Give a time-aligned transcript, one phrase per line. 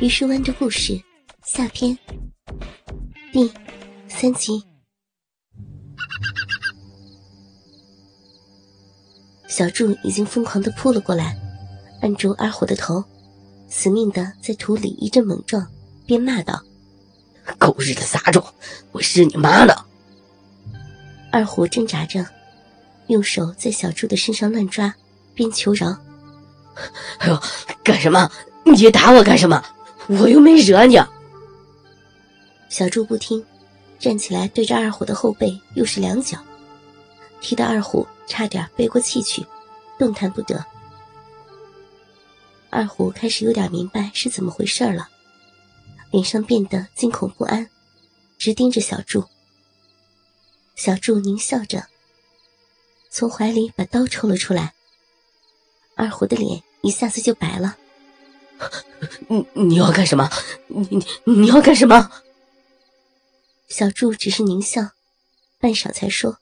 [0.00, 0.98] 榆树湾的故事
[1.44, 1.96] 下篇
[3.34, 3.52] 第
[4.08, 4.64] 三集。
[9.46, 11.38] 小柱已经疯狂的扑了过来，
[12.00, 13.04] 按住二虎的头，
[13.68, 15.70] 死命的在土里一阵猛撞，
[16.06, 16.62] 边骂道
[17.60, 18.42] ：“狗日的杂种，
[18.92, 19.84] 我是你妈的！”
[21.30, 22.24] 二虎挣扎着，
[23.08, 24.94] 用手在小柱的身上乱抓，
[25.34, 25.94] 边求饶
[27.20, 27.38] ：“哎呦，
[27.84, 28.32] 干什么？
[28.64, 29.62] 你打我干什么？
[30.18, 30.98] 我又没惹你。”
[32.68, 33.44] 小柱不听，
[33.98, 36.38] 站起来对着二虎的后背又是两脚，
[37.40, 39.44] 踢得二虎差点背过气去，
[39.98, 40.64] 动弹不得。
[42.70, 45.08] 二虎开始有点明白是怎么回事了，
[46.12, 47.68] 脸上变得惊恐不安，
[48.38, 49.24] 直盯着小柱。
[50.76, 51.84] 小柱狞笑着，
[53.10, 54.72] 从怀里把刀抽了出来。
[55.96, 57.76] 二虎的脸一下子就白了。
[59.28, 60.28] 你你要干什么？
[60.68, 62.10] 你你你要干什么？
[63.68, 64.90] 小柱只是狞笑，
[65.58, 66.38] 半晌才说：“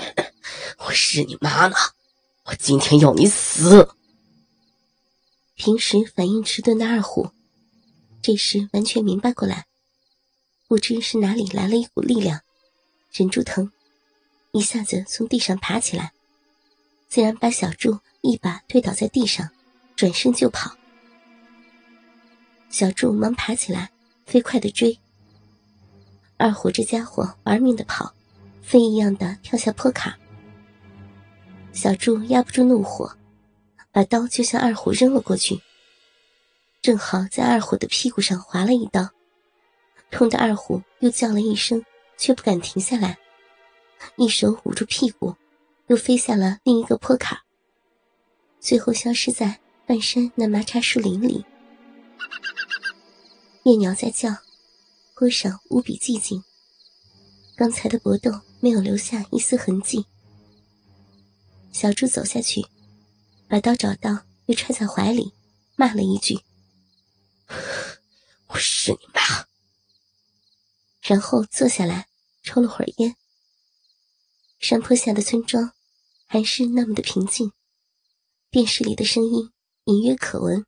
[0.86, 1.76] 我是你妈呢，
[2.44, 3.88] 我今天要你死。”
[5.56, 7.30] 平时反应迟钝的二虎，
[8.20, 9.66] 这时完全明白过来，
[10.68, 12.42] 不知是哪里来了一股力量。
[13.12, 13.72] 忍住疼，
[14.52, 16.12] 一下子从地上爬起来，
[17.08, 19.48] 自然把小柱一把推倒在地上，
[19.96, 20.70] 转身就跑。
[22.68, 23.90] 小柱忙爬起来，
[24.26, 24.96] 飞快的追。
[26.36, 28.14] 二虎这家伙玩命的跑，
[28.62, 30.14] 飞一样的跳下坡坎。
[31.72, 33.10] 小柱压不住怒火，
[33.90, 35.60] 把刀就向二虎扔了过去，
[36.82, 39.08] 正好在二虎的屁股上划了一刀，
[40.10, 41.82] 痛得二虎又叫了一声。
[42.18, 43.18] 却不敢停下来，
[44.16, 45.36] 一手捂住屁股，
[45.88, 47.38] 又飞下了另一个坡坎，
[48.58, 51.44] 最后消失在半山那麻叉树林里。
[53.62, 54.30] 夜鸟在叫，
[55.14, 56.42] 坡上无比寂静。
[57.56, 60.04] 刚才的搏斗没有留下一丝痕迹。
[61.72, 62.66] 小猪走下去，
[63.48, 65.32] 把刀找到，又揣在怀里，
[65.76, 66.40] 骂了一句
[68.48, 69.46] ：“我是你妈。”
[71.00, 72.08] 然后坐下来
[72.42, 73.14] 抽了会儿烟。
[74.58, 75.70] 山坡下的村庄
[76.26, 77.52] 还是那么的平静，
[78.50, 79.52] 电视里的声音
[79.86, 80.66] 隐约可闻。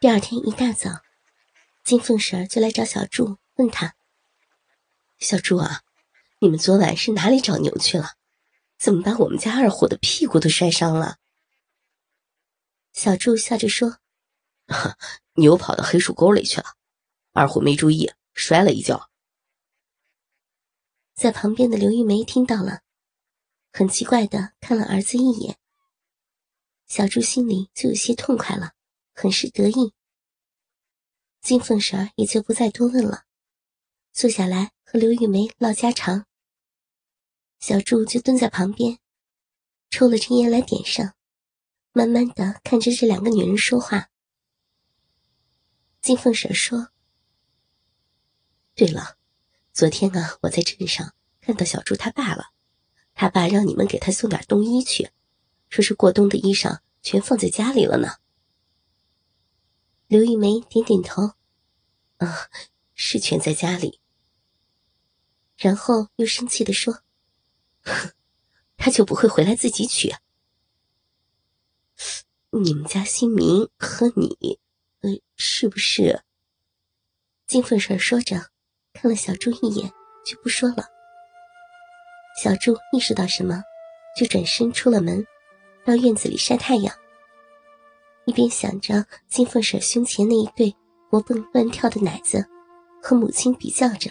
[0.00, 1.02] 第二天一大早，
[1.84, 3.94] 金凤婶儿就来找小柱，问他
[5.20, 5.82] ：“小柱啊，
[6.38, 8.12] 你们昨晚是哪里找牛去了？
[8.78, 11.18] 怎么把我们家二虎的屁股都摔伤了？”
[12.94, 13.98] 小柱笑着说。
[15.34, 16.76] 牛跑到黑树沟里去了，
[17.34, 19.10] 二虎没注意，摔了一跤。
[21.12, 22.80] 在旁边的刘玉梅听到了，
[23.72, 25.56] 很奇怪的看了儿子一眼。
[26.86, 28.72] 小猪心里就有些痛快了，
[29.14, 29.94] 很是得意。
[31.40, 33.24] 金凤婶也就不再多问了，
[34.12, 36.26] 坐下来和刘玉梅唠家常。
[37.58, 38.98] 小柱就蹲在旁边，
[39.88, 41.14] 抽了支烟来点上，
[41.92, 44.10] 慢慢的看着这两个女人说话。
[46.02, 46.90] 金凤婶说
[48.74, 49.16] ：“对了，
[49.72, 52.50] 昨天啊，我在镇上看到小猪他爸了，
[53.14, 55.10] 他爸让你们给他送点冬衣去，
[55.68, 58.16] 说是过冬的衣裳全放在家里了呢。”
[60.08, 61.32] 刘玉梅点点头
[62.18, 62.48] ：“啊，
[62.94, 64.00] 是全在家里。”
[65.56, 67.02] 然后又生气的说
[68.76, 70.14] ：“他就不会回来自己取？
[72.50, 74.58] 你们家新民和你。”
[75.04, 76.22] 嗯，是不是？
[77.44, 78.52] 金凤婶说着，
[78.92, 79.92] 看了小猪一眼，
[80.24, 80.91] 就不说了。
[82.40, 83.62] 小猪意识到什么，
[84.16, 85.26] 就转身出了门，
[85.84, 86.94] 到院子里晒太阳。
[88.24, 90.74] 一边想着金凤婶胸前那一对
[91.10, 92.46] 活蹦乱跳的奶子，
[93.02, 94.10] 和母亲比较着，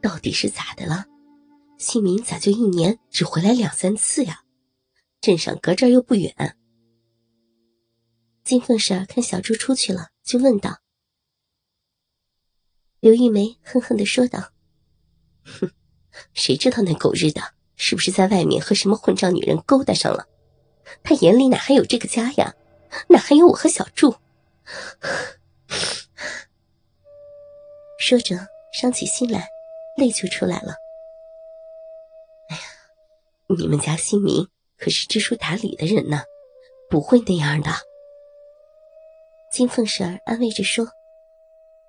[0.00, 1.04] 到底是咋的了？
[1.78, 4.42] 姓名咋就一年只回来两三次呀？
[5.20, 6.56] 镇上隔这儿又不远。
[8.44, 10.78] 金凤婶看小猪出去了，就问道
[13.00, 14.52] ：“刘玉梅恨恨的说道
[15.44, 15.70] ：‘哼，
[16.34, 17.42] 谁知道那狗日的
[17.76, 20.26] 是不是在外面和什么混账女人勾搭上了？
[21.02, 22.54] 他眼里哪还有这个家呀？
[23.08, 24.14] 哪还有我和小猪？’
[27.98, 28.36] 说着，
[28.72, 29.48] 伤起心来，
[29.96, 30.74] 泪就出来了。
[32.48, 32.62] 哎呀，
[33.56, 36.24] 你们家新民可是知书达理的人呢，
[36.88, 37.70] 不会那样的。”
[39.52, 40.88] 金凤婶儿安慰着说，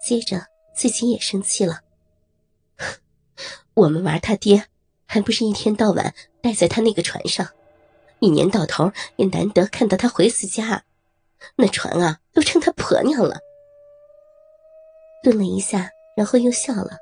[0.02, 1.82] 接着自己也生气了。
[3.74, 4.66] 我们玩他爹，
[5.06, 7.48] 还不是一天到晚待在他那个船上，
[8.20, 10.84] 一年到头也难得看到他回次家，
[11.56, 13.40] 那船啊都成他婆娘了。
[15.24, 16.98] 顿了一下，然后又笑了。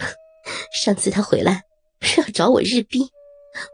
[0.72, 1.64] 上次他回来
[2.00, 3.10] 是要找我日逼，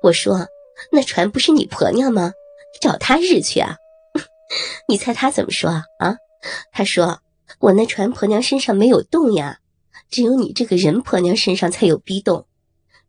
[0.03, 0.47] 我说
[0.91, 2.33] 那船不是你婆娘吗？
[2.81, 3.77] 找他日去啊！
[4.89, 5.71] 你猜他怎么说？
[5.99, 6.17] 啊，
[6.73, 7.21] 他说
[7.59, 9.59] 我那船婆娘身上没有洞呀。
[10.13, 12.45] 只有你这个人婆娘身上才有逼洞，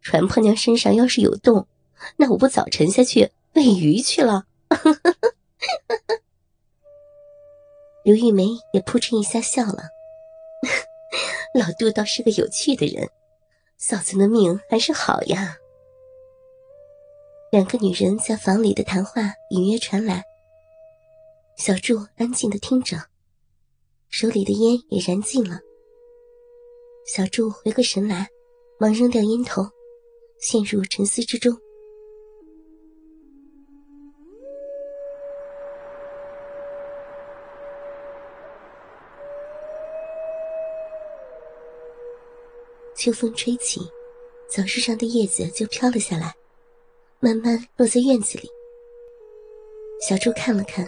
[0.01, 1.67] 船婆娘身上要是有洞，
[2.15, 4.45] 那我不早沉下去喂鱼去了。
[8.05, 9.83] 刘玉梅也扑哧一下笑了。
[11.53, 13.09] 老杜倒是个有趣的人，
[13.77, 15.57] 嫂子的命还是好呀。
[17.51, 20.23] 两个女人在房里的谈话隐约传来，
[21.57, 23.07] 小柱安静的听着，
[24.09, 25.59] 手里的烟也燃尽了。
[27.05, 28.29] 小柱回过神来，
[28.79, 29.61] 忙扔掉烟头，
[30.39, 31.53] 陷入沉思之中。
[42.95, 43.81] 秋风吹起，
[44.47, 46.33] 枣树上的叶子就飘了下来，
[47.19, 48.49] 慢慢落在院子里。
[49.99, 50.87] 小柱看了看，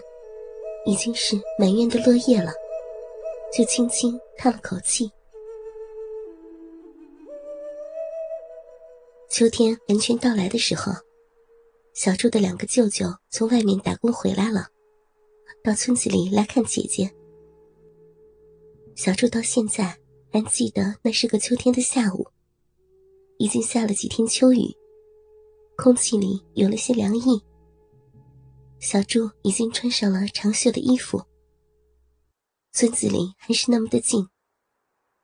[0.85, 2.53] 已经是满院的落叶了，
[3.51, 5.11] 就轻轻叹了口气。
[9.35, 10.93] 秋天完全到来的时候，
[11.93, 14.69] 小柱的两个舅舅从外面打工回来了，
[15.61, 17.13] 到村子里来看姐姐。
[18.95, 19.99] 小柱到现在
[20.31, 22.25] 还记得那是个秋天的下午，
[23.37, 24.73] 已经下了几天秋雨，
[25.75, 27.43] 空气里有了些凉意。
[28.79, 31.21] 小柱已经穿上了长袖的衣服。
[32.71, 34.29] 村子里还是那么的静，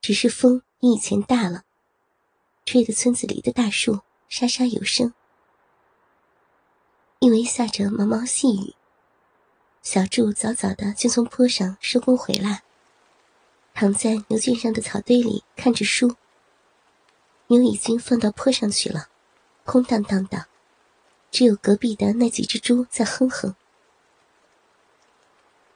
[0.02, 1.62] 只是风比以前大了。
[2.64, 5.12] 吹得村子里的大树沙沙有声，
[7.18, 8.74] 因为下着毛毛细雨，
[9.82, 12.62] 小柱早早的就从坡上收工回来，
[13.74, 16.16] 躺在牛圈上的草堆里看着书。
[17.48, 19.08] 牛已经放到坡上去了，
[19.64, 20.46] 空荡荡的，
[21.30, 23.54] 只有隔壁的那几只猪在哼哼。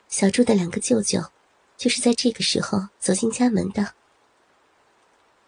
[0.08, 1.20] 小柱的两个舅舅，
[1.76, 3.94] 就是在这个时候走进家门的。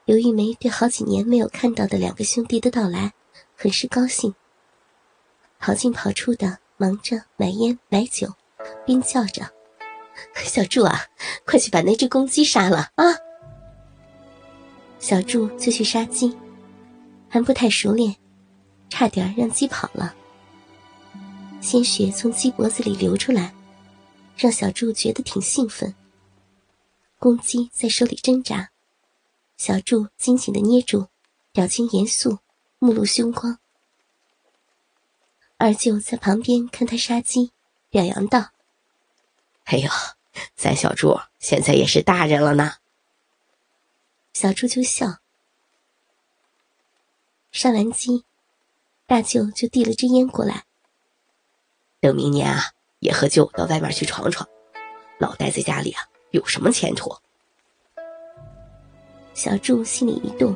[0.08, 3.12] 刘玉梅对好几年没有看到的两个兄弟的到来，
[3.54, 4.34] 很是高兴。
[5.58, 8.26] 跑进跑出的，忙着买烟买酒，
[8.86, 9.42] 边叫着
[10.42, 10.98] ：“小柱啊，
[11.44, 13.04] 快去把那只公鸡杀了啊！”
[14.98, 16.34] 小柱就去杀鸡，
[17.28, 18.16] 还不太熟练，
[18.88, 20.14] 差点让鸡跑了。
[21.60, 23.52] 鲜血从鸡脖子里流出来，
[24.38, 25.94] 让小柱觉得挺兴奋。
[27.18, 28.70] 公鸡在手里挣扎。
[29.58, 31.08] 小柱紧紧的捏住，
[31.50, 32.38] 表情严肃，
[32.78, 33.58] 目露凶光。
[35.56, 37.50] 二舅在旁边看他杀鸡，
[37.90, 38.50] 表扬道
[39.66, 39.90] ：“哎呦，
[40.54, 42.74] 咱小柱现在也是大人了呢。”
[44.32, 45.18] 小柱就笑。
[47.50, 48.24] 杀完鸡，
[49.06, 50.66] 大舅就递了支烟过来。
[51.98, 54.48] 等明年啊，也和舅到外面去闯闯，
[55.18, 57.16] 老待在家里啊，有什么前途？
[59.38, 60.52] 小柱心里一动，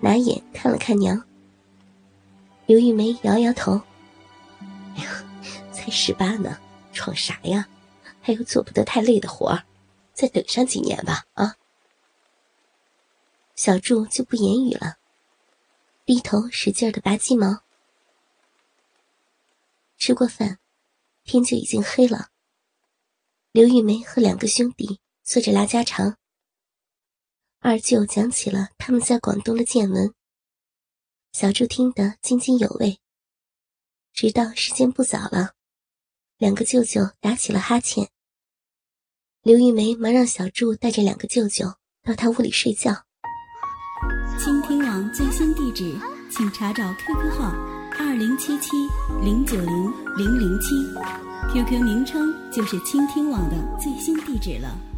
[0.00, 1.20] 拿眼看了看娘。
[2.66, 3.82] 刘玉梅摇摇头
[4.94, 5.24] ：“哎呀，
[5.72, 6.56] 才十八呢，
[6.92, 7.66] 闯啥呀？
[8.22, 9.64] 还有做不得太累的活儿，
[10.14, 11.56] 再等上几年吧。”啊！
[13.56, 14.98] 小柱就不言语了，
[16.04, 17.64] 低头使劲的拔鸡毛。
[19.98, 20.60] 吃过饭，
[21.24, 22.28] 天就已经黑了。
[23.50, 26.19] 刘玉梅和两个兄弟坐着拉家常。
[27.62, 30.14] 二舅讲起了他们在广东的见闻，
[31.30, 32.98] 小柱听得津津有味。
[34.14, 35.50] 直到时间不早了，
[36.38, 38.08] 两个舅舅打起了哈欠。
[39.42, 43.04] 刘玉梅忙让小柱带着两个舅舅到他屋里睡觉。
[44.38, 45.94] 倾听网最新地址，
[46.30, 47.50] 请查找 QQ 号
[47.98, 48.70] 二零七七
[49.22, 50.74] 零九零零零七
[51.52, 54.89] ，QQ 名称就是倾听网的最新地址了。